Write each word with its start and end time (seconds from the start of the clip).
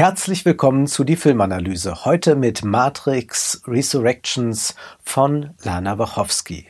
Herzlich 0.00 0.46
willkommen 0.46 0.86
zu 0.86 1.04
die 1.04 1.14
Filmanalyse. 1.14 2.06
Heute 2.06 2.34
mit 2.34 2.64
Matrix 2.64 3.60
Resurrections 3.66 4.74
von 5.02 5.50
Lana 5.62 5.98
Wachowski. 5.98 6.64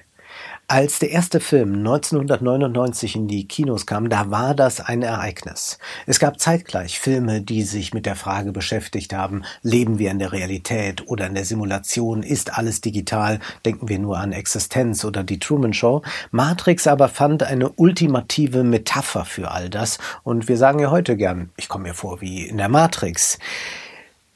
Als 0.70 1.00
der 1.00 1.10
erste 1.10 1.40
Film 1.40 1.78
1999 1.78 3.16
in 3.16 3.26
die 3.26 3.48
Kinos 3.48 3.86
kam, 3.86 4.08
da 4.08 4.30
war 4.30 4.54
das 4.54 4.80
ein 4.80 5.02
Ereignis. 5.02 5.80
Es 6.06 6.20
gab 6.20 6.38
zeitgleich 6.38 7.00
Filme, 7.00 7.42
die 7.42 7.64
sich 7.64 7.92
mit 7.92 8.06
der 8.06 8.14
Frage 8.14 8.52
beschäftigt 8.52 9.12
haben, 9.12 9.42
leben 9.62 9.98
wir 9.98 10.12
in 10.12 10.20
der 10.20 10.30
Realität 10.30 11.08
oder 11.08 11.26
in 11.26 11.34
der 11.34 11.44
Simulation, 11.44 12.22
ist 12.22 12.56
alles 12.56 12.80
digital, 12.80 13.40
denken 13.64 13.88
wir 13.88 13.98
nur 13.98 14.18
an 14.18 14.30
Existenz 14.30 15.04
oder 15.04 15.24
die 15.24 15.40
Truman 15.40 15.74
Show. 15.74 16.02
Matrix 16.30 16.86
aber 16.86 17.08
fand 17.08 17.42
eine 17.42 17.70
ultimative 17.70 18.62
Metapher 18.62 19.24
für 19.24 19.50
all 19.50 19.70
das 19.70 19.98
und 20.22 20.46
wir 20.46 20.56
sagen 20.56 20.78
ja 20.78 20.92
heute 20.92 21.16
gern, 21.16 21.50
ich 21.56 21.68
komme 21.68 21.88
mir 21.88 21.94
vor 21.94 22.20
wie 22.20 22.46
in 22.46 22.58
der 22.58 22.68
Matrix. 22.68 23.40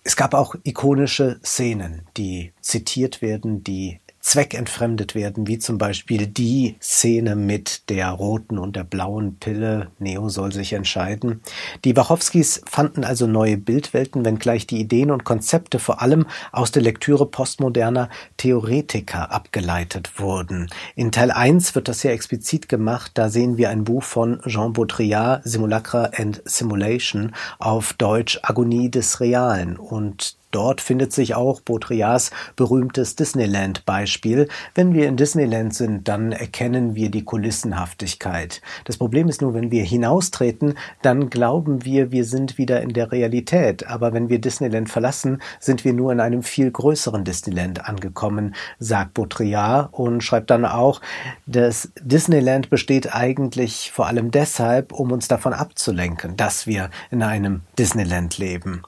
Es 0.03 0.16
gab 0.16 0.35
auch 0.35 0.57
ikonische 0.65 1.39
Szenen, 1.45 2.09
die 2.16 2.53
zitiert 2.61 3.23
werden, 3.23 3.62
die 3.62 4.01
zweckentfremdet 4.24 5.14
werden, 5.14 5.46
wie 5.46 5.59
zum 5.59 5.77
Beispiel 5.77 6.27
die 6.27 6.77
Szene 6.80 7.37
mit 7.37 7.91
der 7.91 8.09
roten 8.09 8.59
und 8.59 8.74
der 8.74 8.83
blauen 8.83 9.37
Pille. 9.38 9.88
Neo 9.98 10.30
soll 10.30 10.50
sich 10.50 10.73
entscheiden. 10.73 11.42
Die 11.84 11.95
Wachowskis 11.95 12.62
fanden 12.66 13.05
also 13.05 13.27
neue 13.27 13.59
Bildwelten, 13.59 14.24
wenngleich 14.24 14.66
die 14.66 14.80
Ideen 14.80 15.10
und 15.10 15.24
Konzepte 15.24 15.78
vor 15.78 16.00
allem 16.00 16.24
aus 16.52 16.73
der 16.73 16.83
Lektüre 16.83 17.27
postmoderner 17.27 18.09
Theoretiker 18.38 19.30
abgeleitet 19.30 20.19
wurden. 20.19 20.70
In 20.97 21.12
Teil 21.12 21.30
1 21.30 21.75
wird 21.75 21.88
das 21.88 22.00
sehr 22.00 22.14
explizit 22.14 22.70
gemacht. 22.70 23.12
Da 23.14 23.28
sehen 23.28 23.59
wir 23.59 23.69
ein 23.69 23.84
Buch 23.84 24.02
von 24.02 24.41
Jean 24.47 24.72
Baudrillard, 24.72 25.42
Simulacra 25.44 26.11
and 26.16 26.41
Simulation, 26.47 27.33
auf 27.59 27.92
Deutsch 27.92 28.41
Agonie 28.42 28.91
des 28.91 29.20
Realen. 29.20 29.77
Und 29.77 30.36
Dort 30.55 30.80
findet 30.80 31.12
sich 31.12 31.34
auch 31.34 31.60
Baudrillards 31.60 32.30
berühmtes 32.55 33.16
Disneyland-Beispiel. 33.16 34.48
Wenn 34.77 34.94
wir 34.94 35.08
in 35.08 35.16
Disneyland 35.16 35.74
sind, 35.74 36.06
dann 36.06 36.30
erkennen 36.30 36.94
wir 36.94 37.10
die 37.10 37.24
Kulissenhaftigkeit. 37.24 38.62
Das 38.84 38.97
Problem 38.97 39.28
ist 39.28 39.42
nur, 39.42 39.52
wenn 39.55 39.72
wir 39.72 39.82
hinaustreten, 39.82 40.75
dann 41.02 41.28
glauben 41.28 41.84
wir, 41.84 42.12
wir 42.12 42.25
sind 42.25 42.56
wieder 42.56 42.82
in 42.82 42.91
der 42.91 43.10
Realität. 43.10 43.88
Aber 43.88 44.12
wenn 44.12 44.28
wir 44.28 44.41
Disneyland 44.41 44.88
verlassen, 44.88 45.42
sind 45.58 45.84
wir 45.84 45.92
nur 45.92 46.12
in 46.12 46.20
einem 46.20 46.44
viel 46.44 46.70
größeren 46.70 47.25
Disneyland 47.25 47.88
angekommen, 47.88 48.55
sagt 48.78 49.14
Baudrillard 49.14 49.88
und 49.92 50.22
schreibt 50.22 50.50
dann 50.50 50.66
auch, 50.66 51.00
dass 51.47 51.91
Disneyland 52.00 52.70
besteht 52.70 53.12
eigentlich 53.12 53.91
vor 53.91 54.06
allem 54.06 54.30
deshalb, 54.30 54.92
um 54.92 55.10
uns 55.10 55.27
davon 55.27 55.52
abzulenken, 55.52 56.36
dass 56.36 56.69
wir 56.69 56.91
in 57.10 57.25
einem 57.25 57.62
Disneyland 57.77 58.38
leben. 58.38 58.82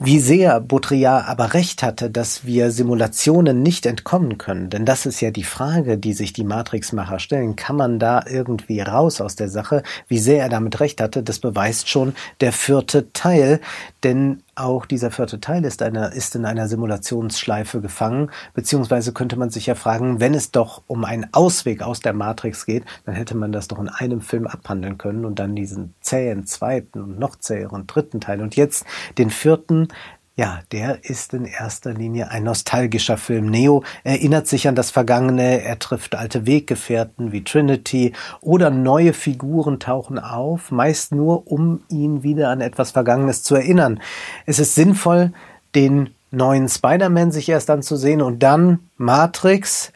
Wie 0.00 0.20
sehr 0.20 0.60
Baudrillard 0.60 1.26
aber 1.26 1.54
recht 1.54 1.82
hatte, 1.82 2.08
dass 2.08 2.46
wir 2.46 2.70
Simulationen 2.70 3.64
nicht 3.64 3.84
entkommen 3.84 4.38
können, 4.38 4.70
denn 4.70 4.84
das 4.84 5.06
ist 5.06 5.20
ja 5.20 5.32
die 5.32 5.42
Frage, 5.42 5.98
die 5.98 6.12
sich 6.12 6.32
die 6.32 6.44
Matrix-Macher 6.44 7.18
stellen. 7.18 7.56
Kann 7.56 7.74
man 7.74 7.98
da 7.98 8.22
irgendwie 8.30 8.80
raus 8.80 9.20
aus 9.20 9.34
der 9.34 9.48
Sache? 9.48 9.82
Wie 10.06 10.20
sehr 10.20 10.44
er 10.44 10.48
damit 10.50 10.78
recht 10.78 11.00
hatte, 11.00 11.24
das 11.24 11.40
beweist 11.40 11.88
schon 11.88 12.14
der 12.40 12.52
vierte 12.52 13.12
Teil, 13.12 13.60
denn 14.04 14.44
auch 14.58 14.86
dieser 14.86 15.10
vierte 15.10 15.40
Teil 15.40 15.64
ist, 15.64 15.82
einer, 15.82 16.12
ist 16.12 16.34
in 16.34 16.44
einer 16.44 16.68
Simulationsschleife 16.68 17.80
gefangen, 17.80 18.30
beziehungsweise 18.54 19.12
könnte 19.12 19.36
man 19.36 19.50
sich 19.50 19.66
ja 19.66 19.74
fragen, 19.74 20.20
wenn 20.20 20.34
es 20.34 20.50
doch 20.50 20.82
um 20.86 21.04
einen 21.04 21.28
Ausweg 21.32 21.82
aus 21.82 22.00
der 22.00 22.12
Matrix 22.12 22.66
geht, 22.66 22.84
dann 23.04 23.14
hätte 23.14 23.36
man 23.36 23.52
das 23.52 23.68
doch 23.68 23.78
in 23.78 23.88
einem 23.88 24.20
Film 24.20 24.46
abhandeln 24.46 24.98
können 24.98 25.24
und 25.24 25.38
dann 25.38 25.54
diesen 25.54 25.94
zähen 26.00 26.46
zweiten 26.46 27.00
und 27.00 27.18
noch 27.18 27.36
zäheren 27.36 27.86
dritten 27.86 28.20
Teil. 28.20 28.40
Und 28.40 28.56
jetzt 28.56 28.84
den 29.18 29.30
vierten, 29.30 29.88
ja, 30.38 30.60
der 30.70 31.04
ist 31.04 31.34
in 31.34 31.46
erster 31.46 31.92
Linie 31.92 32.30
ein 32.30 32.44
nostalgischer 32.44 33.16
Film. 33.16 33.46
Neo 33.46 33.82
erinnert 34.04 34.46
sich 34.46 34.68
an 34.68 34.76
das 34.76 34.92
Vergangene, 34.92 35.62
er 35.62 35.80
trifft 35.80 36.14
alte 36.14 36.46
Weggefährten 36.46 37.32
wie 37.32 37.42
Trinity 37.42 38.12
oder 38.40 38.70
neue 38.70 39.14
Figuren 39.14 39.80
tauchen 39.80 40.20
auf, 40.20 40.70
meist 40.70 41.12
nur 41.12 41.50
um 41.50 41.80
ihn 41.88 42.22
wieder 42.22 42.50
an 42.50 42.60
etwas 42.60 42.92
Vergangenes 42.92 43.42
zu 43.42 43.56
erinnern. 43.56 44.00
Es 44.46 44.60
ist 44.60 44.76
sinnvoll, 44.76 45.32
den 45.74 46.10
neuen 46.30 46.68
Spider-Man 46.68 47.32
sich 47.32 47.48
erst 47.48 47.68
anzusehen 47.68 48.22
und 48.22 48.40
dann 48.40 48.78
Matrix, 48.96 49.92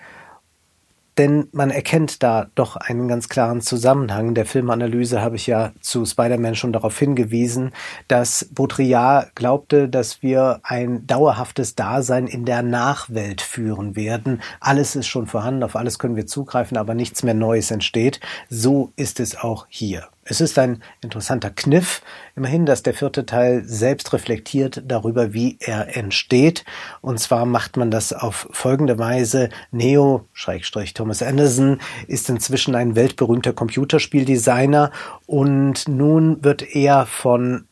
denn 1.19 1.49
man 1.53 1.71
erkennt 1.71 2.23
da 2.23 2.47
doch 2.55 2.77
einen 2.77 3.09
ganz 3.09 3.29
klaren 3.29 3.61
Zusammenhang. 3.61 4.35
Der 4.35 4.47
Filmanalyse 4.47 5.21
habe 5.21 5.37
ich 5.37 5.47
ja 5.47 5.73
zu 5.81 6.05
Spider-Man 6.05 6.55
schon 6.55 6.73
darauf 6.73 6.99
hingewiesen, 6.99 7.73
dass 8.09 8.49
Baudrillard 8.53 9.35
glaubte, 9.35 9.89
dass 9.89 10.23
wir 10.23 10.61
ein 10.63 11.07
dauerhaftes 11.07 11.75
Dasein 11.75 12.27
in 12.27 12.45
der 12.45 12.63
Nachwelt 12.63 13.41
führen 13.41 13.97
werden. 13.97 14.41
Alles 14.61 14.97
ist 14.97 15.07
schon 15.07 15.27
vorhanden, 15.27 15.63
auf 15.63 15.77
alles 15.77 15.99
können 15.99 16.17
wir 16.17 16.27
zugreifen, 16.27 16.77
aber 16.77 16.95
nichts 16.95 17.23
mehr 17.23 17.35
Neues 17.35 17.71
entsteht. 17.71 18.21
So 18.49 18.93
ist 18.97 19.21
es 19.21 19.37
auch 19.37 19.67
hier. 19.69 20.09
Es 20.33 20.41
ist 20.41 20.59
ein 20.59 20.83
interessanter 21.03 21.51
Kniff, 21.51 22.01
immerhin, 22.37 22.65
dass 22.65 22.83
der 22.83 22.95
vierte 22.95 23.27
Teil 23.27 23.65
selbst 23.67 24.15
reflektiert 24.15 24.83
darüber, 24.87 25.35
wie 25.35 25.59
er 25.61 25.95
entsteht. 25.95 26.65
Und 27.03 27.21
zwar 27.21 27.45
macht 27.45 27.77
man 27.77 27.91
das 27.91 28.15
auf 28.15 28.49
folgende 28.51 28.99
Weise. 28.99 29.51
Neo, 29.73 30.25
Schrägstrich 30.33 30.95
Thomas 30.95 31.23
Anderson, 31.23 31.81
ist 32.07 32.31
inzwischen 32.31 32.75
ein 32.75 32.97
weltberühmter 32.97 33.53
Computerspieldesigner 33.53 34.91
und 35.27 35.87
nun 35.87 36.43
wird 36.43 36.63
er 36.75 37.05
von 37.05 37.67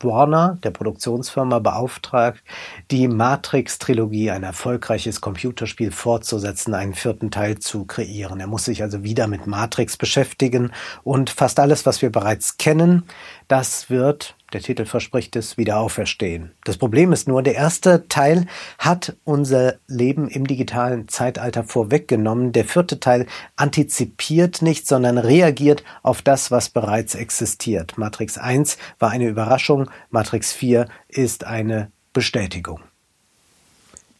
Warner, 0.00 0.58
der 0.62 0.70
Produktionsfirma, 0.70 1.58
beauftragt, 1.60 2.42
die 2.90 3.08
Matrix-Trilogie, 3.08 4.30
ein 4.30 4.42
erfolgreiches 4.42 5.20
Computerspiel 5.20 5.92
fortzusetzen, 5.92 6.74
einen 6.74 6.94
vierten 6.94 7.30
Teil 7.30 7.58
zu 7.58 7.84
kreieren. 7.84 8.40
Er 8.40 8.46
muss 8.46 8.64
sich 8.64 8.82
also 8.82 9.04
wieder 9.04 9.26
mit 9.26 9.46
Matrix 9.46 9.96
beschäftigen 9.96 10.72
und 11.02 11.30
fast 11.30 11.60
alles, 11.60 11.86
was 11.86 12.02
wir 12.02 12.10
bereits 12.10 12.56
kennen, 12.56 13.04
das 13.48 13.90
wird 13.90 14.36
der 14.54 14.62
Titel 14.62 14.86
verspricht 14.86 15.36
es, 15.36 15.58
wieder 15.58 15.78
auferstehen. 15.78 16.52
Das 16.64 16.78
Problem 16.78 17.12
ist 17.12 17.28
nur, 17.28 17.42
der 17.42 17.56
erste 17.56 18.08
Teil 18.08 18.46
hat 18.78 19.16
unser 19.24 19.74
Leben 19.86 20.28
im 20.28 20.46
digitalen 20.46 21.08
Zeitalter 21.08 21.64
vorweggenommen. 21.64 22.52
Der 22.52 22.64
vierte 22.64 23.00
Teil 23.00 23.26
antizipiert 23.56 24.62
nicht, 24.62 24.86
sondern 24.86 25.18
reagiert 25.18 25.84
auf 26.02 26.22
das, 26.22 26.50
was 26.50 26.70
bereits 26.70 27.14
existiert. 27.14 27.98
Matrix 27.98 28.38
1 28.38 28.78
war 28.98 29.10
eine 29.10 29.28
Überraschung, 29.28 29.90
Matrix 30.10 30.52
4 30.52 30.86
ist 31.08 31.44
eine 31.44 31.90
Bestätigung. 32.12 32.80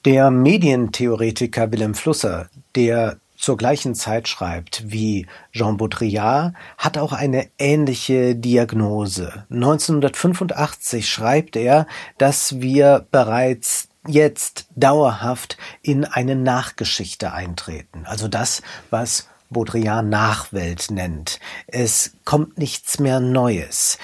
Der 0.05 0.31
Medientheoretiker 0.31 1.73
Willem 1.73 1.95
Flusser, 1.95 2.51
der 2.75 3.19
zur 3.37 3.57
gleichen 3.57 3.95
Zeit 3.95 4.29
schreibt 4.29 4.85
wie 4.91 5.27
Jean 5.53 5.77
Baudrillard, 5.77 6.55
hat 6.79 6.99
auch 6.99 7.13
eine 7.13 7.49
ähnliche 7.59 8.35
Diagnose. 8.35 9.45
1985 9.51 11.09
schreibt 11.09 11.57
er, 11.57 11.87
dass 12.19 12.61
wir 12.61 13.07
bereits 13.11 13.89
jetzt 14.07 14.67
dauerhaft 14.77 15.57
in 15.83 16.05
eine 16.05 16.37
Nachgeschichte 16.37 17.33
eintreten. 17.33 18.05
Also 18.05 18.29
das, 18.29 18.63
was 18.91 19.29
Baudrillard 19.51 20.07
Nachwelt 20.07 20.91
nennt. 20.91 21.41
Es 21.67 22.17
kommt 22.25 22.59
nichts 22.59 22.99
mehr 22.99 23.21
Neues. 23.21 23.99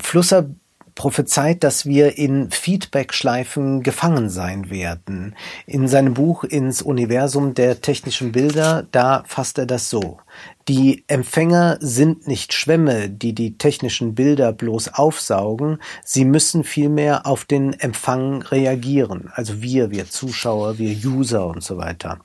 Flusser 0.00 0.50
prophezeit, 1.00 1.64
dass 1.64 1.86
wir 1.86 2.18
in 2.18 2.50
Feedback-Schleifen 2.50 3.82
gefangen 3.82 4.28
sein 4.28 4.68
werden. 4.68 5.34
In 5.64 5.88
seinem 5.88 6.12
Buch 6.12 6.44
Ins 6.44 6.82
Universum 6.82 7.54
der 7.54 7.80
technischen 7.80 8.32
Bilder, 8.32 8.86
da 8.92 9.24
fasst 9.26 9.56
er 9.56 9.64
das 9.64 9.88
so. 9.88 10.18
Die 10.70 11.02
Empfänger 11.08 11.78
sind 11.80 12.28
nicht 12.28 12.52
Schwämme, 12.52 13.10
die 13.10 13.34
die 13.34 13.58
technischen 13.58 14.14
Bilder 14.14 14.52
bloß 14.52 14.94
aufsaugen, 14.94 15.78
sie 16.04 16.24
müssen 16.24 16.62
vielmehr 16.62 17.26
auf 17.26 17.44
den 17.44 17.72
Empfang 17.72 18.42
reagieren, 18.42 19.32
also 19.34 19.62
wir, 19.62 19.90
wir 19.90 20.08
Zuschauer, 20.08 20.78
wir 20.78 20.94
User 21.04 21.48
und 21.48 21.64
so 21.64 21.76
weiter. 21.76 22.20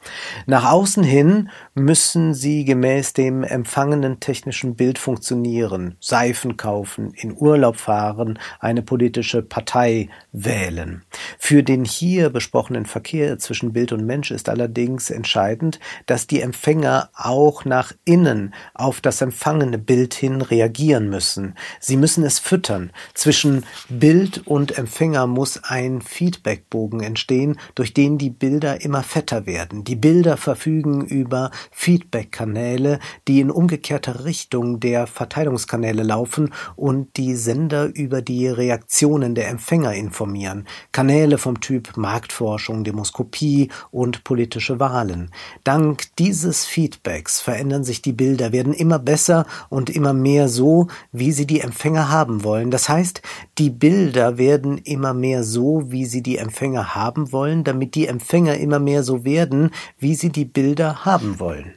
Nach 0.45 0.71
außen 0.71 1.03
hin 1.03 1.50
müssen 1.74 2.36
sie 2.36 2.65
gemäß 2.65 3.13
dem 3.13 3.44
empfangenen 3.44 4.19
technischen 4.19 4.75
Bild 4.75 5.00
funktionieren, 5.00 5.95
Seifen 6.00 6.56
kaufen, 6.56 7.15
in 7.15 7.36
Urlaub 7.36 7.77
fahren, 7.77 8.38
eine 8.59 8.83
politische 8.83 9.41
Partei 9.41 10.09
wählen. 10.31 11.01
Für 11.39 11.63
den 11.63 11.83
hier 11.83 12.30
besprochenen 12.30 12.86
Verkehr 12.86 13.39
zwischen 13.39 13.74
Bild 13.74 13.91
und 13.91 14.06
Mensch 14.06 14.30
ist 14.30 14.50
allerdings 14.50 15.09
entscheidend, 15.09 15.80
dass 16.06 16.27
die 16.27 16.41
Empfänger 16.41 17.09
auch 17.15 17.65
nach 17.65 17.91
innen 18.06 18.35
Maschinen 18.36 18.54
auf 18.74 19.02
das 19.02 19.22
empfangene 19.22 19.78
Bild 19.78 20.14
hin 20.14 20.42
reagieren 20.42 21.10
müssen. 21.10 21.56
Sie 21.80 21.98
müssen 21.98 22.24
es 22.24 22.40
füttern. 22.40 22.92
Zwischen 23.14 23.64
Bild 23.90 24.46
und 24.46 24.78
Empfänger 24.78 25.28
muss 25.28 25.64
ein 25.64 26.02
Feedbackbogen 26.02 27.02
entstehen, 27.02 27.58
durch 27.76 27.94
den 27.94 28.18
die 28.18 28.30
Bilder 28.30 28.82
immer 28.82 29.04
fetter 29.04 29.46
werden. 29.46 29.84
Die 29.84 29.96
Bilder 29.96 30.38
verfügen 30.38 31.06
über 31.06 31.52
Feedbackkanäle, 31.72 33.00
die 33.28 33.40
in 33.40 33.52
umgekehrter 33.52 34.26
Richtung 34.26 34.80
der 34.80 35.08
Verteilungskanäle 35.08 36.04
laufen 36.04 36.54
und 36.76 37.18
die 37.18 37.36
Sender 37.36 37.86
über 37.86 38.22
die 38.22 38.48
Reaktionen 38.48 39.36
der 39.36 39.50
Empfänger 39.50 39.94
informieren. 39.94 40.66
Kanäle 40.92 41.38
vom 41.38 41.62
Typ 41.62 41.98
Marktforschung, 41.98 42.84
Demoskopie 42.84 43.70
und 43.92 44.24
politische 44.24 44.80
Wahlen. 44.80 45.32
Dank 45.64 46.16
dieses 46.18 46.66
Feedbacks 46.66 47.40
verändern 47.42 47.84
sich 47.84 48.02
die 48.02 48.14
Bilder, 48.15 48.51
werden 48.51 48.73
immer 48.73 49.00
besser 49.00 49.45
und 49.69 49.89
immer 49.89 50.13
mehr 50.13 50.50
so, 50.50 50.88
wie 51.12 51.31
sie 51.31 51.45
die 51.45 51.62
Empfänger 51.62 52.09
haben 52.09 52.44
wollen. 52.44 52.71
Das 52.71 52.89
heißt, 52.89 53.21
die 53.57 53.69
Bilder 53.69 54.38
werden 54.38 54.77
immer 54.79 55.13
mehr 55.13 55.44
so, 55.44 55.83
wie 55.88 56.06
sie 56.06 56.21
die 56.21 56.38
Empfänger 56.38 56.95
haben 56.95 57.31
wollen, 57.31 57.63
damit 57.63 57.95
die 57.95 58.07
Empfänger 58.07 58.57
immer 58.57 58.79
mehr 58.79 59.03
so 59.03 59.23
werden, 59.23 59.71
wie 59.97 60.15
sie 60.15 60.29
die 60.29 60.45
Bilder 60.45 61.06
haben 61.06 61.39
wollen. 61.39 61.75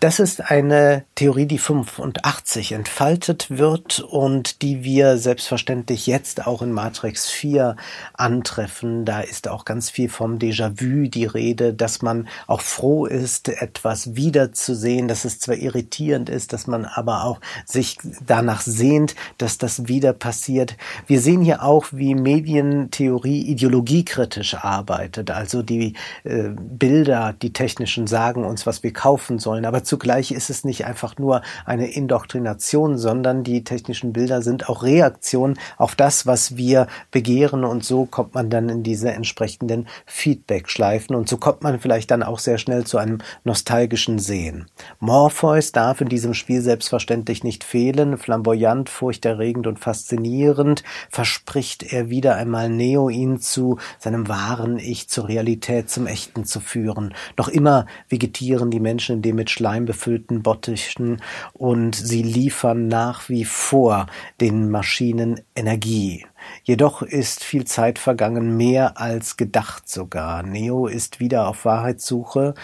Das 0.00 0.20
ist 0.20 0.52
eine 0.52 1.02
Theorie, 1.16 1.46
die 1.46 1.58
85 1.58 2.70
entfaltet 2.70 3.46
wird 3.50 3.98
und 3.98 4.62
die 4.62 4.84
wir 4.84 5.18
selbstverständlich 5.18 6.06
jetzt 6.06 6.46
auch 6.46 6.62
in 6.62 6.70
Matrix 6.70 7.28
4 7.28 7.74
antreffen. 8.12 9.04
Da 9.04 9.22
ist 9.22 9.48
auch 9.48 9.64
ganz 9.64 9.90
viel 9.90 10.08
vom 10.08 10.38
Déjà-vu 10.38 11.08
die 11.08 11.24
Rede, 11.24 11.74
dass 11.74 12.00
man 12.00 12.28
auch 12.46 12.60
froh 12.60 13.06
ist, 13.06 13.48
etwas 13.48 14.14
wiederzusehen, 14.14 15.08
dass 15.08 15.24
es 15.24 15.40
zwar 15.40 15.56
irritierend 15.56 16.30
ist, 16.30 16.52
dass 16.52 16.68
man 16.68 16.84
aber 16.84 17.24
auch 17.24 17.40
sich 17.66 17.98
danach 18.24 18.60
sehnt, 18.60 19.16
dass 19.38 19.58
das 19.58 19.88
wieder 19.88 20.12
passiert. 20.12 20.76
Wir 21.08 21.20
sehen 21.20 21.42
hier 21.42 21.64
auch, 21.64 21.86
wie 21.90 22.14
Medientheorie 22.14 23.42
ideologiekritisch 23.48 24.54
arbeitet. 24.54 25.32
Also 25.32 25.62
die 25.64 25.94
äh, 26.22 26.50
Bilder, 26.50 27.34
die 27.42 27.52
technischen 27.52 28.06
sagen 28.06 28.44
uns, 28.44 28.64
was 28.64 28.84
wir 28.84 28.92
kaufen 28.92 29.40
sollen, 29.40 29.64
aber 29.64 29.87
zugleich 29.88 30.30
ist 30.30 30.50
es 30.50 30.64
nicht 30.64 30.84
einfach 30.84 31.16
nur 31.18 31.42
eine 31.64 31.90
Indoktrination, 31.90 32.98
sondern 32.98 33.42
die 33.42 33.64
technischen 33.64 34.12
Bilder 34.12 34.42
sind 34.42 34.68
auch 34.68 34.82
Reaktion 34.82 35.58
auf 35.78 35.96
das, 35.96 36.26
was 36.26 36.56
wir 36.56 36.86
begehren 37.10 37.64
und 37.64 37.84
so 37.84 38.04
kommt 38.04 38.34
man 38.34 38.50
dann 38.50 38.68
in 38.68 38.82
diese 38.82 39.10
entsprechenden 39.10 39.88
Feedback-Schleifen 40.06 41.16
und 41.16 41.28
so 41.28 41.38
kommt 41.38 41.62
man 41.62 41.80
vielleicht 41.80 42.10
dann 42.10 42.22
auch 42.22 42.38
sehr 42.38 42.58
schnell 42.58 42.84
zu 42.84 42.98
einem 42.98 43.18
nostalgischen 43.44 44.18
Sehen. 44.18 44.66
Morpheus 45.00 45.72
darf 45.72 46.00
in 46.00 46.08
diesem 46.08 46.34
Spiel 46.34 46.60
selbstverständlich 46.60 47.42
nicht 47.42 47.64
fehlen, 47.64 48.18
flamboyant, 48.18 48.90
furchterregend 48.90 49.66
und 49.66 49.78
faszinierend 49.78 50.84
verspricht 51.08 51.92
er 51.92 52.10
wieder 52.10 52.36
einmal 52.36 52.68
Neo 52.68 53.08
ihn 53.08 53.40
zu 53.40 53.78
seinem 53.98 54.28
wahren 54.28 54.78
Ich, 54.78 55.08
zur 55.08 55.28
Realität, 55.28 55.88
zum 55.88 56.06
Echten 56.06 56.44
zu 56.44 56.60
führen. 56.60 57.14
Noch 57.38 57.48
immer 57.48 57.86
vegetieren 58.08 58.70
die 58.70 58.80
Menschen 58.80 59.16
in 59.16 59.22
dem 59.22 59.38
mit 59.38 59.50
Schleim 59.50 59.77
befüllten 59.84 60.42
Bottichen 60.42 61.22
und 61.52 61.94
sie 61.94 62.22
liefern 62.22 62.88
nach 62.88 63.28
wie 63.28 63.44
vor 63.44 64.06
den 64.40 64.70
Maschinen 64.70 65.40
Energie. 65.54 66.26
Jedoch 66.62 67.02
ist 67.02 67.44
viel 67.44 67.64
Zeit 67.64 67.98
vergangen, 67.98 68.56
mehr 68.56 69.00
als 69.00 69.36
gedacht 69.36 69.88
sogar. 69.88 70.42
Neo 70.42 70.86
ist 70.86 71.20
wieder 71.20 71.48
auf 71.48 71.64
Wahrheitssuche, 71.64 72.54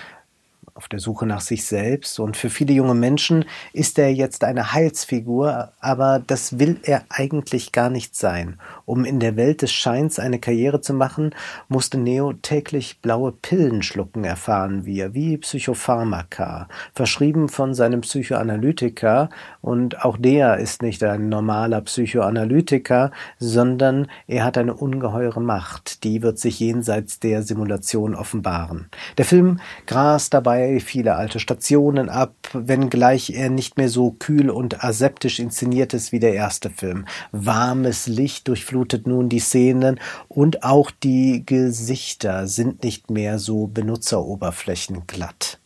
auf 0.75 0.89
der 0.89 0.99
Suche 0.99 1.25
nach 1.25 1.41
sich 1.41 1.65
selbst. 1.65 2.19
Und 2.19 2.37
für 2.37 2.51
viele 2.51 2.73
junge 2.73 2.95
Menschen 2.95 3.45
ist 3.73 3.97
er 3.97 4.13
jetzt 4.13 4.43
eine 4.43 4.73
Heilsfigur, 4.73 5.73
aber 5.81 6.21
das 6.27 6.59
will 6.59 6.81
er 6.83 7.05
eigentlich 7.11 7.71
gar 7.71 7.91
nicht 7.91 8.17
sein. 8.17 8.59
Um 8.85 9.05
in 9.05 9.21
der 9.21 9.37
Welt 9.37 9.63
des 9.63 9.73
Scheins 9.73 10.19
eine 10.19 10.41
Karriere 10.41 10.81
zu 10.81 10.93
machen, 10.93 11.33
musste 11.69 11.97
Neo 11.97 12.33
täglich 12.33 12.99
blaue 13.01 13.31
Pillen 13.31 13.85
schlucken, 13.85 14.25
erfahren 14.25 14.85
wir, 14.85 15.15
wie 15.15 15.39
Psychopharmaka, 15.39 16.69
verschrieben 16.93 17.49
von 17.49 17.75
seinem 17.75 18.01
Psychoanalytiker. 18.01 19.29
Und 19.63 20.05
auch 20.05 20.17
der 20.17 20.59
ist 20.59 20.83
nicht 20.83 21.05
ein 21.05 21.29
normaler 21.29 21.83
Psychoanalytiker, 21.83 23.13
sondern 23.39 24.09
er 24.27 24.43
hat 24.43 24.59
eine 24.59 24.75
ungeheure 24.75 25.41
Macht. 25.41 26.03
Die 26.03 26.23
wird 26.23 26.41
sich 26.41 26.59
jenseits 26.59 27.21
der 27.21 27.45
Simulation 27.45 28.17
offenbaren. 28.17 28.91
Der 29.19 29.25
Film 29.25 29.61
grast 29.87 30.35
dabei 30.35 30.64
dabei 30.65 30.81
viele 30.81 31.15
alte 31.17 31.41
Stationen 31.41 32.09
ab, 32.09 32.35
wenngleich 32.53 33.31
er 33.31 33.51
nicht 33.51 33.77
mehr 33.77 33.89
so 33.89 34.13
kühl 34.13 34.51
und 34.51 34.85
aseptisch 34.85 35.39
inszeniert 35.39 35.95
ist 35.95 36.13
wie 36.13 36.21
der 36.21 36.35
erste 36.35 36.71
Film. 36.71 37.07
Warmes 37.33 38.07
Licht 38.07 38.49
durchflutet 38.49 39.07
nun 39.07 39.29
die 39.29 39.41
Szenen 39.41 40.01
und 40.29 40.63
auch 40.65 40.91
die 40.91 41.45
Gesichter 41.45 42.47
sind 42.47 42.83
nicht 42.83 43.11
mehr 43.11 43.39
so 43.39 43.67
benutzeroberflächenglatt. 43.67 45.59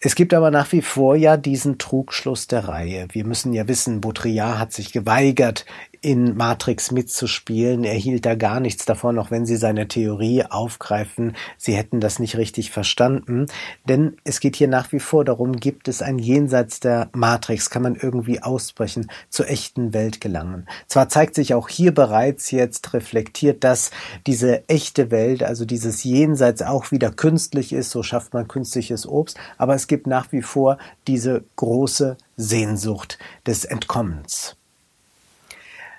Es 0.00 0.16
gibt 0.16 0.34
aber 0.34 0.50
nach 0.50 0.72
wie 0.72 0.82
vor 0.82 1.14
ja 1.14 1.36
diesen 1.36 1.78
Trugschluss 1.78 2.48
der 2.48 2.66
Reihe. 2.66 3.06
Wir 3.12 3.24
müssen 3.24 3.52
ja 3.52 3.68
wissen, 3.68 4.00
Baudrillard 4.00 4.58
hat 4.58 4.72
sich 4.72 4.90
geweigert, 4.90 5.64
in 6.02 6.36
Matrix 6.36 6.90
mitzuspielen. 6.90 7.84
Er 7.84 7.94
hielt 7.94 8.26
da 8.26 8.34
gar 8.34 8.58
nichts 8.58 8.84
davon, 8.84 9.20
auch 9.20 9.30
wenn 9.30 9.46
sie 9.46 9.56
seine 9.56 9.86
Theorie 9.86 10.44
aufgreifen. 10.44 11.36
Sie 11.56 11.74
hätten 11.74 12.00
das 12.00 12.18
nicht 12.18 12.36
richtig 12.36 12.72
verstanden. 12.72 13.46
Denn 13.88 14.16
es 14.24 14.40
geht 14.40 14.56
hier 14.56 14.66
nach 14.66 14.90
wie 14.90 14.98
vor 14.98 15.24
darum, 15.24 15.56
gibt 15.56 15.86
es 15.86 16.02
ein 16.02 16.18
Jenseits 16.18 16.80
der 16.80 17.08
Matrix? 17.12 17.70
Kann 17.70 17.82
man 17.82 17.94
irgendwie 17.94 18.42
ausbrechen, 18.42 19.10
zur 19.30 19.48
echten 19.48 19.94
Welt 19.94 20.20
gelangen? 20.20 20.66
Zwar 20.88 21.08
zeigt 21.08 21.36
sich 21.36 21.54
auch 21.54 21.68
hier 21.68 21.94
bereits 21.94 22.50
jetzt 22.50 22.92
reflektiert, 22.94 23.62
dass 23.62 23.92
diese 24.26 24.68
echte 24.68 25.12
Welt, 25.12 25.44
also 25.44 25.64
dieses 25.64 26.02
Jenseits 26.02 26.62
auch 26.62 26.90
wieder 26.90 27.12
künstlich 27.12 27.72
ist. 27.72 27.90
So 27.90 28.02
schafft 28.02 28.34
man 28.34 28.48
künstliches 28.48 29.06
Obst. 29.06 29.38
Aber 29.56 29.76
es 29.76 29.86
gibt 29.86 30.08
nach 30.08 30.32
wie 30.32 30.42
vor 30.42 30.78
diese 31.06 31.44
große 31.54 32.16
Sehnsucht 32.36 33.18
des 33.46 33.64
Entkommens. 33.64 34.56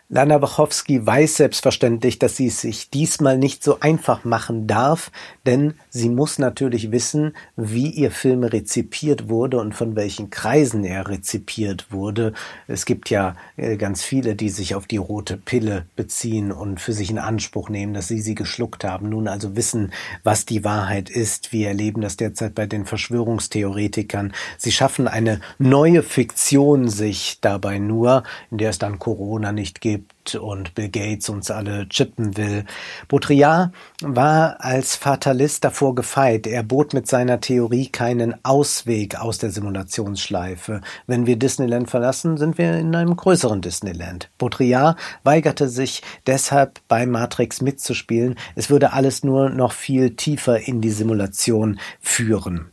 Lana 0.09 0.41
Wachowski 0.41 1.05
weiß 1.05 1.37
selbstverständlich, 1.37 2.19
dass 2.19 2.35
sie 2.35 2.47
es 2.47 2.59
sich 2.59 2.89
diesmal 2.89 3.37
nicht 3.37 3.63
so 3.63 3.79
einfach 3.79 4.25
machen 4.25 4.67
darf, 4.67 5.11
denn 5.45 5.75
sie 5.89 6.09
muss 6.09 6.39
natürlich 6.39 6.91
wissen, 6.91 7.35
wie 7.55 7.89
ihr 7.89 8.11
Film 8.11 8.43
rezipiert 8.43 9.29
wurde 9.29 9.59
und 9.59 9.73
von 9.73 9.95
welchen 9.95 10.29
Kreisen 10.29 10.83
er 10.83 11.07
rezipiert 11.07 11.91
wurde. 11.91 12.33
Es 12.67 12.85
gibt 12.85 13.09
ja 13.09 13.37
äh, 13.55 13.77
ganz 13.77 14.03
viele, 14.03 14.35
die 14.35 14.49
sich 14.49 14.75
auf 14.75 14.87
die 14.87 14.97
rote 14.97 15.37
Pille 15.37 15.85
beziehen 15.95 16.51
und 16.51 16.81
für 16.81 16.93
sich 16.93 17.09
in 17.09 17.17
Anspruch 17.17 17.69
nehmen, 17.69 17.93
dass 17.93 18.09
sie 18.09 18.21
sie 18.21 18.35
geschluckt 18.35 18.83
haben, 18.83 19.07
nun 19.07 19.29
also 19.29 19.55
wissen, 19.55 19.93
was 20.23 20.45
die 20.45 20.65
Wahrheit 20.65 21.09
ist. 21.09 21.53
Wir 21.53 21.69
erleben 21.69 22.01
das 22.01 22.17
derzeit 22.17 22.55
bei 22.55 22.65
den 22.65 22.85
Verschwörungstheoretikern. 22.85 24.33
Sie 24.57 24.73
schaffen 24.73 25.07
eine 25.07 25.39
neue 25.59 26.03
Fiktion 26.03 26.89
sich 26.89 27.37
dabei 27.39 27.79
nur, 27.79 28.23
in 28.51 28.57
der 28.57 28.69
es 28.69 28.79
dann 28.79 28.99
Corona 28.99 29.53
nicht 29.53 29.79
gibt 29.79 29.92
gibt 29.93 30.35
und 30.35 30.73
Bill 30.73 30.89
Gates 30.89 31.29
uns 31.29 31.51
alle 31.51 31.87
chippen 31.89 32.35
will. 32.37 32.65
Baudrillard 33.07 33.71
war 34.01 34.57
als 34.59 34.95
Fatalist 34.95 35.63
davor 35.63 35.93
gefeit. 35.93 36.47
Er 36.47 36.63
bot 36.63 36.93
mit 36.93 37.07
seiner 37.07 37.39
Theorie 37.41 37.89
keinen 37.89 38.33
Ausweg 38.43 39.19
aus 39.19 39.37
der 39.37 39.51
Simulationsschleife. 39.51 40.81
Wenn 41.05 41.27
wir 41.27 41.35
Disneyland 41.35 41.89
verlassen, 41.89 42.37
sind 42.37 42.57
wir 42.57 42.77
in 42.77 42.95
einem 42.95 43.15
größeren 43.15 43.61
Disneyland. 43.61 44.29
Baudrillard 44.37 44.97
weigerte 45.23 45.69
sich 45.69 46.01
deshalb 46.25 46.79
bei 46.87 47.05
Matrix 47.05 47.61
mitzuspielen. 47.61 48.35
Es 48.55 48.69
würde 48.69 48.93
alles 48.93 49.23
nur 49.23 49.49
noch 49.49 49.73
viel 49.73 50.15
tiefer 50.15 50.67
in 50.67 50.81
die 50.81 50.91
Simulation 50.91 51.79
führen. 51.99 52.71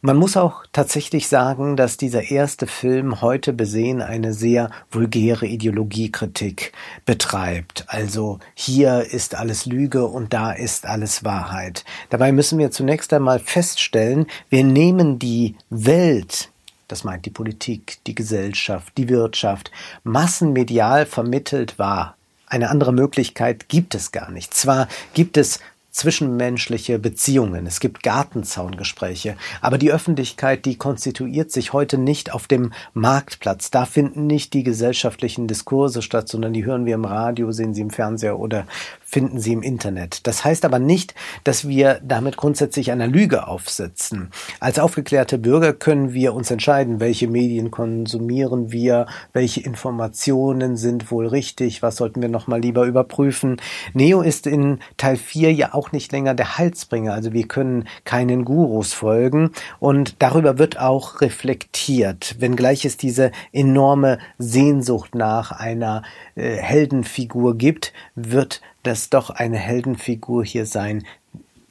Man 0.00 0.16
muss 0.16 0.36
auch 0.36 0.62
tatsächlich 0.72 1.26
sagen, 1.26 1.76
dass 1.76 1.96
dieser 1.96 2.30
erste 2.30 2.68
Film 2.68 3.20
heute 3.20 3.52
besehen 3.52 4.00
eine 4.00 4.32
sehr 4.32 4.70
vulgäre 4.92 5.46
Ideologiekritik 5.46 6.72
betreibt. 7.04 7.84
Also 7.88 8.38
hier 8.54 9.00
ist 9.10 9.34
alles 9.34 9.66
Lüge 9.66 10.06
und 10.06 10.32
da 10.32 10.52
ist 10.52 10.86
alles 10.86 11.24
Wahrheit. 11.24 11.84
Dabei 12.10 12.30
müssen 12.30 12.60
wir 12.60 12.70
zunächst 12.70 13.12
einmal 13.12 13.40
feststellen, 13.40 14.28
wir 14.50 14.62
nehmen 14.62 15.18
die 15.18 15.56
Welt, 15.68 16.50
das 16.86 17.02
meint 17.02 17.26
die 17.26 17.30
Politik, 17.30 17.98
die 18.06 18.14
Gesellschaft, 18.14 18.92
die 18.96 19.08
Wirtschaft, 19.08 19.72
massenmedial 20.04 21.06
vermittelt 21.06 21.76
wahr. 21.80 22.16
Eine 22.46 22.70
andere 22.70 22.92
Möglichkeit 22.92 23.68
gibt 23.68 23.96
es 23.96 24.12
gar 24.12 24.30
nicht. 24.30 24.54
Zwar 24.54 24.86
gibt 25.12 25.36
es 25.36 25.58
zwischenmenschliche 25.90 26.98
Beziehungen, 26.98 27.66
es 27.66 27.80
gibt 27.80 28.02
Gartenzaungespräche, 28.02 29.36
aber 29.60 29.78
die 29.78 29.90
Öffentlichkeit, 29.90 30.64
die 30.64 30.76
konstituiert 30.76 31.50
sich 31.50 31.72
heute 31.72 31.98
nicht 31.98 32.32
auf 32.32 32.46
dem 32.46 32.72
Marktplatz. 32.94 33.70
Da 33.70 33.84
finden 33.84 34.26
nicht 34.26 34.52
die 34.52 34.62
gesellschaftlichen 34.62 35.48
Diskurse 35.48 36.02
statt, 36.02 36.28
sondern 36.28 36.52
die 36.52 36.64
hören 36.64 36.86
wir 36.86 36.94
im 36.94 37.04
Radio, 37.04 37.52
sehen 37.52 37.74
sie 37.74 37.80
im 37.80 37.90
Fernseher 37.90 38.38
oder 38.38 38.66
finden 39.08 39.40
Sie 39.40 39.54
im 39.54 39.62
Internet. 39.62 40.26
Das 40.26 40.44
heißt 40.44 40.66
aber 40.66 40.78
nicht, 40.78 41.14
dass 41.42 41.66
wir 41.66 41.98
damit 42.04 42.36
grundsätzlich 42.36 42.92
einer 42.92 43.06
Lüge 43.06 43.48
aufsitzen. 43.48 44.30
Als 44.60 44.78
aufgeklärte 44.78 45.38
Bürger 45.38 45.72
können 45.72 46.12
wir 46.12 46.34
uns 46.34 46.50
entscheiden, 46.50 47.00
welche 47.00 47.26
Medien 47.26 47.70
konsumieren 47.70 48.70
wir, 48.70 49.06
welche 49.32 49.62
Informationen 49.62 50.76
sind 50.76 51.10
wohl 51.10 51.26
richtig, 51.26 51.82
was 51.82 51.96
sollten 51.96 52.20
wir 52.20 52.28
nochmal 52.28 52.60
lieber 52.60 52.84
überprüfen. 52.84 53.56
Neo 53.94 54.20
ist 54.20 54.46
in 54.46 54.78
Teil 54.98 55.16
4 55.16 55.54
ja 55.54 55.72
auch 55.72 55.90
nicht 55.90 56.12
länger 56.12 56.34
der 56.34 56.58
Heilsbringer, 56.58 57.14
also 57.14 57.32
wir 57.32 57.48
können 57.48 57.88
keinen 58.04 58.44
Gurus 58.44 58.92
folgen 58.92 59.52
und 59.80 60.16
darüber 60.18 60.58
wird 60.58 60.78
auch 60.78 61.22
reflektiert, 61.22 62.36
wenngleich 62.40 62.84
es 62.84 62.98
diese 62.98 63.32
enorme 63.52 64.18
Sehnsucht 64.36 65.14
nach 65.14 65.50
einer 65.50 66.02
äh, 66.34 66.56
Heldenfigur 66.56 67.56
gibt, 67.56 67.94
wird 68.14 68.60
das 68.88 69.10
doch 69.10 69.30
eine 69.30 69.58
Heldenfigur 69.58 70.44
hier 70.44 70.66
sein, 70.66 71.04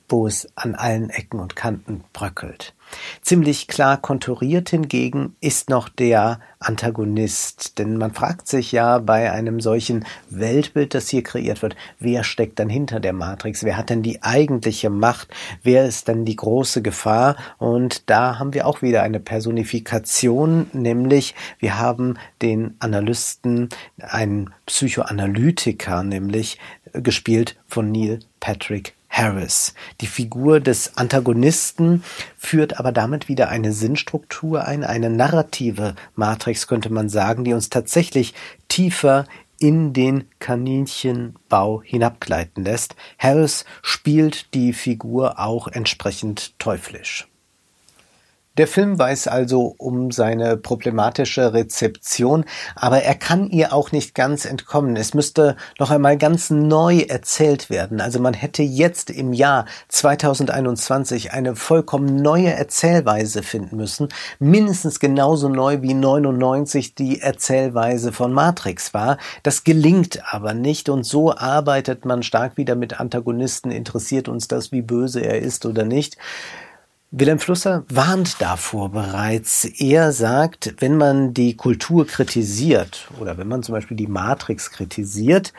wo 0.07 0.27
es 0.27 0.47
an 0.55 0.75
allen 0.75 1.09
Ecken 1.09 1.39
und 1.39 1.55
Kanten 1.55 2.03
bröckelt. 2.13 2.73
Ziemlich 3.21 3.67
klar 3.67 3.97
konturiert 3.97 4.69
hingegen 4.69 5.35
ist 5.41 5.69
noch 5.69 5.89
der 5.89 6.39
Antagonist, 6.59 7.77
denn 7.77 7.97
man 7.97 8.13
fragt 8.13 8.47
sich 8.47 8.71
ja 8.71 8.99
bei 8.99 9.31
einem 9.31 9.59
solchen 9.59 10.05
Weltbild, 10.29 10.93
das 10.93 11.09
hier 11.09 11.23
kreiert 11.23 11.61
wird, 11.61 11.75
wer 11.99 12.23
steckt 12.23 12.59
dann 12.59 12.69
hinter 12.69 12.99
der 12.99 13.13
Matrix, 13.13 13.63
wer 13.63 13.77
hat 13.77 13.89
denn 13.89 14.01
die 14.01 14.23
eigentliche 14.23 14.89
Macht, 14.89 15.27
wer 15.61 15.85
ist 15.85 16.07
dann 16.07 16.25
die 16.25 16.35
große 16.35 16.81
Gefahr? 16.81 17.35
Und 17.57 18.09
da 18.09 18.39
haben 18.39 18.53
wir 18.53 18.65
auch 18.65 18.81
wieder 18.81 19.03
eine 19.03 19.19
Personifikation, 19.19 20.67
nämlich 20.73 21.35
wir 21.59 21.77
haben 21.77 22.17
den 22.41 22.75
Analysten, 22.79 23.69
einen 23.99 24.53
Psychoanalytiker, 24.65 26.03
nämlich 26.03 26.57
gespielt 26.93 27.55
von 27.67 27.91
Neil 27.91 28.19
Patrick 28.39 28.93
Harris. 29.09 29.73
Die 30.01 30.07
Figur 30.07 30.59
des 30.59 30.97
Antagonisten 30.97 32.03
führt 32.37 32.79
aber 32.79 32.91
damit 32.91 33.27
wieder 33.27 33.49
eine 33.49 33.73
Sinnstruktur 33.73 34.65
ein, 34.65 34.83
eine 34.83 35.09
narrative 35.09 35.95
Matrix 36.15 36.67
könnte 36.67 36.91
man 36.91 37.09
sagen, 37.09 37.43
die 37.43 37.53
uns 37.53 37.69
tatsächlich 37.69 38.33
tiefer 38.67 39.25
in 39.59 39.93
den 39.93 40.25
Kaninchenbau 40.39 41.81
hinabgleiten 41.83 42.63
lässt. 42.63 42.95
Harris 43.17 43.65
spielt 43.81 44.53
die 44.53 44.73
Figur 44.73 45.39
auch 45.39 45.67
entsprechend 45.67 46.57
teuflisch. 46.59 47.27
Der 48.57 48.67
Film 48.67 48.97
weiß 48.97 49.27
also 49.27 49.75
um 49.77 50.09
seine 50.09 50.57
problematische 50.57 51.53
Rezeption, 51.53 52.43
aber 52.75 53.03
er 53.03 53.13
kann 53.13 53.51
ihr 53.51 53.71
auch 53.71 53.91
nicht 53.91 54.15
ganz 54.15 54.45
entkommen. 54.45 54.95
Es 54.95 55.13
müsste 55.13 55.55
noch 55.77 55.91
einmal 55.91 56.17
ganz 56.17 56.49
neu 56.49 57.01
erzählt 57.01 57.69
werden. 57.69 58.01
Also 58.01 58.19
man 58.19 58.33
hätte 58.33 58.63
jetzt 58.63 59.11
im 59.11 59.31
Jahr 59.31 59.65
2021 59.89 61.33
eine 61.33 61.55
vollkommen 61.55 62.15
neue 62.15 62.51
Erzählweise 62.51 63.43
finden 63.43 63.77
müssen, 63.77 64.09
mindestens 64.39 64.99
genauso 64.99 65.49
neu 65.49 65.83
wie 65.83 65.93
99 65.93 66.95
die 66.95 67.21
Erzählweise 67.21 68.11
von 68.11 68.33
Matrix 68.33 68.91
war. 68.95 69.19
Das 69.43 69.65
gelingt 69.65 70.33
aber 70.33 70.55
nicht 70.55 70.89
und 70.89 71.03
so 71.03 71.31
arbeitet 71.31 72.05
man 72.05 72.23
stark 72.23 72.57
wieder 72.57 72.73
mit 72.73 72.99
Antagonisten. 72.99 73.69
Interessiert 73.69 74.27
uns 74.27 74.47
das, 74.47 74.71
wie 74.71 74.81
böse 74.81 75.19
er 75.19 75.39
ist 75.39 75.67
oder 75.67 75.85
nicht? 75.85 76.17
Wilhelm 77.09 77.39
Flusser 77.39 77.85
warnt 77.87 78.41
davor 78.41 78.91
bereits. 78.91 79.63
Er 79.63 80.11
sagt, 80.11 80.75
wenn 80.79 80.97
man 80.97 81.33
die 81.33 81.55
Kultur 81.55 82.05
kritisiert 82.05 83.07
oder 83.17 83.37
wenn 83.37 83.47
man 83.47 83.63
zum 83.63 83.75
Beispiel 83.75 83.95
die 83.95 84.07
Matrix 84.07 84.71
kritisiert 84.71 85.53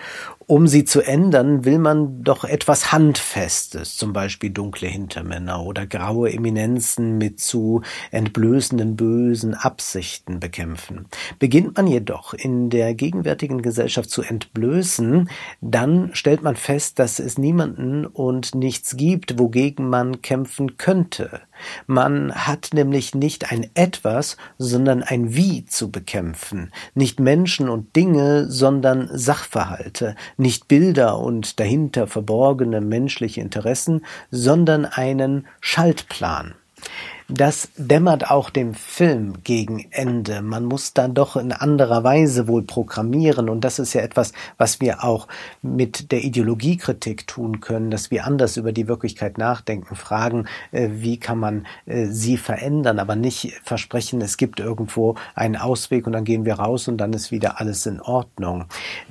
um 0.49 0.67
sie 0.67 0.85
zu 0.85 1.03
ändern, 1.03 1.67
will 1.67 1.79
man 1.79 2.25
doch 2.25 2.43
etwas 2.43 2.91
Handfestes, 2.91 3.99
zum 3.99 4.15
Beispiel 4.15 4.49
dunkle 4.49 4.89
Hintermänner 4.89 5.63
oder 5.63 5.87
graue 5.87 6.33
Eminenzen 6.33 7.19
mit 7.19 7.39
zu 7.39 7.83
entblößenden 8.13 8.97
bösen 8.97 9.53
Absichten 9.53 10.41
bekämpfen. 10.41 11.07
Beginnt 11.39 11.77
man 11.77 11.87
jedoch 11.87 12.33
in 12.33 12.71
der 12.71 12.95
gegenwärtigen 12.95 13.61
Gesellschaft 13.61 14.09
zu 14.09 14.23
entblößen, 14.23 15.29
dann 15.61 16.15
stellt 16.15 16.43
man 16.43 16.57
fest, 16.57 16.99
dass 16.99 17.19
es 17.19 17.37
niemanden 17.37 18.07
und 18.07 18.55
nichts 18.55 18.97
gibt, 18.97 19.39
wogegen 19.39 19.91
man 19.91 20.23
kämpfen 20.23 20.79
könnte. 20.79 21.43
Man 21.87 22.33
hat 22.35 22.71
nämlich 22.73 23.15
nicht 23.15 23.51
ein 23.53 23.71
etwas, 23.75 24.37
sondern 24.59 25.03
ein 25.03 25.35
wie 25.35 25.65
zu 25.65 25.91
bekämpfen, 25.91 26.73
nicht 26.95 27.21
Menschen 27.21 27.69
und 27.69 27.95
Dinge, 27.97 28.51
sondern 28.51 29.09
Sachverhalte, 29.13 30.17
nicht 30.37 30.69
Bilder 30.69 31.19
und 31.19 31.61
dahinter 31.61 32.07
verborgene 32.07 32.81
menschliche 32.81 33.41
Interessen, 33.41 34.05
sondern 34.31 34.85
einen 34.85 35.47
Schaltplan. 35.61 36.55
Das 37.31 37.69
dämmert 37.77 38.31
auch 38.31 38.49
dem 38.49 38.73
Film 38.73 39.43
gegen 39.45 39.87
Ende. 39.91 40.41
Man 40.41 40.65
muss 40.65 40.95
dann 40.95 41.13
doch 41.13 41.37
in 41.37 41.53
anderer 41.53 42.03
Weise 42.03 42.49
wohl 42.49 42.63
programmieren. 42.63 43.51
Und 43.51 43.65
das 43.65 43.79
ist 43.79 43.93
ja 43.93 44.01
etwas, 44.01 44.33
was 44.57 44.81
wir 44.81 45.05
auch 45.05 45.29
mit 45.61 46.11
der 46.11 46.25
Ideologiekritik 46.25 47.27
tun 47.27 47.61
können, 47.61 47.91
dass 47.91 48.11
wir 48.11 48.25
anders 48.25 48.57
über 48.57 48.73
die 48.73 48.89
Wirklichkeit 48.89 49.37
nachdenken, 49.37 49.95
fragen, 49.95 50.47
äh, 50.73 50.89
wie 50.91 51.21
kann 51.21 51.39
man 51.39 51.67
äh, 51.85 52.07
sie 52.07 52.39
verändern, 52.39 52.99
aber 52.99 53.15
nicht 53.15 53.61
versprechen, 53.63 54.23
es 54.23 54.39
gibt 54.39 54.59
irgendwo 54.59 55.17
einen 55.35 55.57
Ausweg 55.57 56.07
und 56.07 56.15
dann 56.15 56.25
gehen 56.25 56.47
wir 56.47 56.55
raus 56.55 56.89
und 56.89 56.97
dann 56.97 57.13
ist 57.13 57.31
wieder 57.31 57.61
alles 57.61 57.85
in 57.85 58.01
Ordnung. 58.01 58.65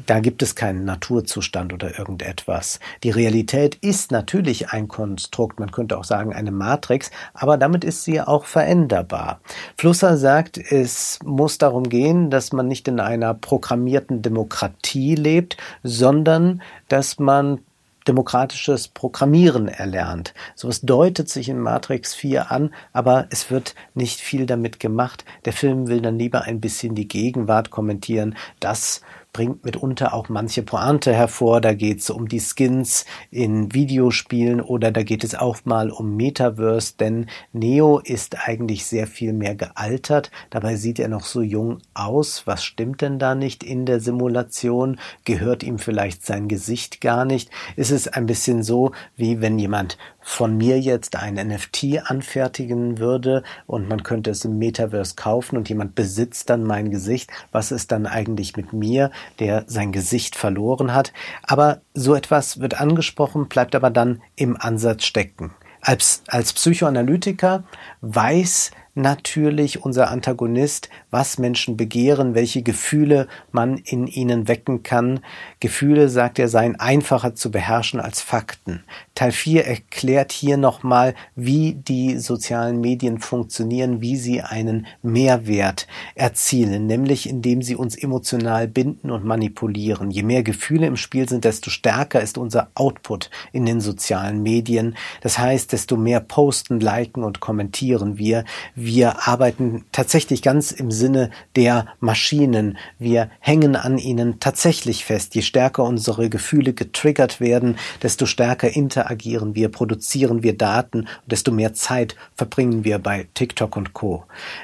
Da 0.07 0.21
gibt 0.21 0.41
es 0.41 0.55
keinen 0.55 0.85
Naturzustand 0.85 1.71
oder 1.71 1.99
irgendetwas. 1.99 2.79
Die 3.03 3.11
Realität 3.11 3.75
ist 3.75 4.11
natürlich 4.11 4.71
ein 4.71 4.87
Konstrukt, 4.87 5.59
man 5.59 5.69
könnte 5.69 5.99
auch 5.99 6.03
sagen 6.03 6.33
eine 6.33 6.51
Matrix, 6.51 7.11
aber 7.35 7.57
damit 7.57 7.83
ist 7.83 8.06
sie 8.07 8.21
auch 8.21 8.45
veränderbar. 8.45 9.41
Flusser 9.77 10.17
sagt, 10.17 10.57
es 10.57 11.19
muss 11.23 11.57
darum 11.57 11.89
gehen, 11.89 12.29
dass 12.31 12.53
man 12.53 12.67
nicht 12.67 12.87
in 12.87 12.99
einer 12.99 13.33
programmierten 13.33 14.21
Demokratie 14.21 15.15
lebt, 15.15 15.57
sondern 15.83 16.61
dass 16.87 17.19
man 17.19 17.59
demokratisches 18.07 18.87
Programmieren 18.87 19.67
erlernt. 19.67 20.33
Sowas 20.55 20.81
deutet 20.81 21.29
sich 21.29 21.49
in 21.49 21.59
Matrix 21.59 22.15
4 22.15 22.51
an, 22.51 22.73
aber 22.93 23.27
es 23.29 23.51
wird 23.51 23.75
nicht 23.93 24.21
viel 24.21 24.45
damit 24.45 24.79
gemacht. 24.79 25.25
Der 25.43 25.51
Film 25.51 25.87
will 25.87 26.01
dann 26.01 26.17
lieber 26.17 26.43
ein 26.43 26.61
bisschen 26.61 26.95
die 26.95 27.09
Gegenwart 27.09 27.69
kommentieren. 27.69 28.37
Das 28.61 29.01
bringt 29.37 29.63
mitunter 29.63 30.15
auch 30.15 30.29
manche 30.29 30.63
Pointe 30.63 31.13
hervor. 31.13 31.61
Da 31.61 31.75
geht 31.75 31.99
es 31.99 32.09
um 32.09 32.27
die 32.27 32.39
Skins 32.39 33.05
in 33.29 33.71
Videospielen 33.71 34.61
oder 34.61 34.91
da 34.91 35.03
geht 35.03 35.23
es 35.23 35.35
auch 35.35 35.57
mal 35.63 35.91
um 35.91 36.15
Metaverse, 36.15 36.95
denn 36.99 37.27
Neo 37.53 37.99
ist 37.99 38.47
eigentlich 38.47 38.87
sehr 38.87 39.05
viel 39.05 39.33
mehr 39.33 39.53
gealtert. 39.53 40.31
Dabei 40.49 40.75
sieht 40.75 40.97
er 40.97 41.07
noch 41.07 41.23
so 41.23 41.43
jung 41.43 41.77
aus. 41.93 42.47
Was 42.47 42.63
stimmt 42.63 43.01
denn 43.01 43.19
da 43.19 43.35
nicht 43.35 43.63
in 43.63 43.85
der 43.85 43.99
Simulation? 43.99 44.99
Gehört 45.23 45.61
ihm 45.61 45.77
vielleicht 45.77 46.25
sein 46.25 46.47
Gesicht 46.47 46.99
gar 46.99 47.23
nicht? 47.23 47.51
Ist 47.75 47.91
es 47.91 48.07
ein 48.07 48.25
bisschen 48.25 48.63
so, 48.63 48.91
wie 49.15 49.39
wenn 49.39 49.59
jemand 49.59 49.99
von 50.27 50.57
mir 50.57 50.77
jetzt 50.77 51.15
ein 51.15 51.35
NFT 51.35 52.01
anfertigen 52.03 52.97
würde 52.97 53.43
und 53.65 53.87
man 53.87 54.03
könnte 54.03 54.31
es 54.31 54.43
im 54.43 54.57
Metaverse 54.57 55.15
kaufen 55.15 55.55
und 55.55 55.69
jemand 55.69 55.95
besitzt 55.95 56.49
dann 56.49 56.63
mein 56.63 56.91
Gesicht, 56.91 57.31
was 57.53 57.71
ist 57.71 57.93
dann 57.93 58.05
eigentlich 58.05 58.57
mit 58.57 58.73
mir, 58.73 59.09
der 59.39 59.63
sein 59.67 59.93
Gesicht 59.93 60.35
verloren 60.35 60.93
hat? 60.93 61.13
Aber 61.43 61.79
so 61.93 62.13
etwas 62.13 62.59
wird 62.59 62.81
angesprochen, 62.81 63.47
bleibt 63.47 63.73
aber 63.73 63.89
dann 63.89 64.21
im 64.35 64.57
Ansatz 64.59 65.05
stecken. 65.05 65.53
Als, 65.79 66.23
als 66.27 66.51
Psychoanalytiker 66.51 67.63
weiß 68.01 68.71
natürlich 68.97 69.83
unser 69.83 70.09
Antagonist, 70.09 70.89
was 71.11 71.37
Menschen 71.37 71.77
begehren, 71.77 72.35
welche 72.35 72.63
Gefühle 72.63 73.27
man 73.51 73.77
in 73.77 74.07
ihnen 74.07 74.47
wecken 74.47 74.83
kann. 74.83 75.21
Gefühle, 75.59 76.09
sagt 76.09 76.39
er, 76.39 76.47
seien 76.47 76.79
einfacher 76.79 77.35
zu 77.35 77.51
beherrschen 77.51 77.99
als 77.99 78.21
Fakten. 78.21 78.83
Teil 79.15 79.31
4 79.31 79.65
erklärt 79.65 80.31
hier 80.31 80.57
nochmal, 80.57 81.13
wie 81.35 81.73
die 81.73 82.17
sozialen 82.17 82.81
Medien 82.81 83.19
funktionieren, 83.19 84.01
wie 84.01 84.17
sie 84.17 84.41
einen 84.41 84.87
Mehrwert 85.01 85.87
erzielen, 86.15 86.87
nämlich 86.87 87.29
indem 87.29 87.61
sie 87.61 87.75
uns 87.75 87.95
emotional 87.95 88.67
binden 88.67 89.11
und 89.11 89.23
manipulieren. 89.23 90.11
Je 90.11 90.23
mehr 90.23 90.43
Gefühle 90.43 90.87
im 90.87 90.97
Spiel 90.97 91.29
sind, 91.29 91.45
desto 91.45 91.69
stärker 91.69 92.21
ist 92.21 92.37
unser 92.37 92.69
Output 92.73 93.29
in 93.51 93.65
den 93.65 93.79
sozialen 93.79 94.41
Medien. 94.41 94.95
Das 95.21 95.37
heißt, 95.37 95.71
desto 95.71 95.97
mehr 95.97 96.19
posten, 96.19 96.79
liken 96.79 97.23
und 97.23 97.39
kommentieren 97.39 98.17
wir. 98.17 98.43
Wir 98.75 98.86
arbeiten 99.27 99.85
tatsächlich 99.91 100.41
ganz 100.41 100.71
im 100.71 100.91
Sinne 100.91 101.31
der 101.55 101.87
Maschinen. 101.99 102.77
Wir 102.99 103.29
hängen 103.39 103.75
an 103.75 103.97
ihnen 103.97 104.39
tatsächlich 104.39 105.05
fest. 105.05 105.35
Je 105.35 105.41
stärker 105.41 105.83
unsere 105.83 106.29
Gefühle 106.29 106.73
getriggert 106.73 107.39
werden, 107.39 107.77
desto 108.01 108.25
stärker 108.25 108.69
interagieren 108.69 109.55
wir, 109.55 109.69
produzieren 109.69 110.43
wir 110.43 110.57
Daten 110.57 111.07
desto 111.25 111.51
mehr 111.51 111.73
Zeit 111.73 112.15
verbringen 112.35 112.83
wir 112.83 112.99
bei 112.99 113.27
TikTok 113.33 113.75
und 113.75 113.93
Co. 113.93 114.23